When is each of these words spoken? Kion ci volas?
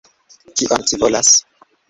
Kion 0.61 0.87
ci 0.87 0.99
volas? 1.03 1.31